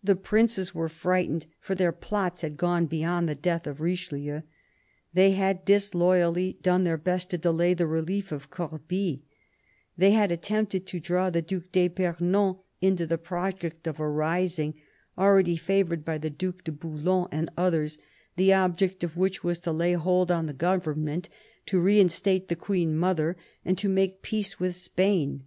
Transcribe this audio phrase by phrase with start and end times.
[0.00, 4.42] The princes were frightened, for their plots had gone beyond the death of Richelieu.
[5.12, 9.24] They had disloyally done their best to delay the relief of Corbie;
[9.98, 14.74] they had attempted to draw the Due d'fipernon into the project of a rising,
[15.18, 17.98] already favoured by the Due de Bouillon and others,
[18.36, 21.28] the object of which was to lay hold on the government,
[21.66, 25.42] to reinstate the Queen mother, and to make peace with Spain.